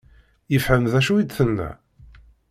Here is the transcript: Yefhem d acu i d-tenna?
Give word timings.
Yefhem 0.51 0.83
d 0.91 0.93
acu 0.99 1.13
i 1.17 1.23
d-tenna? 1.27 1.69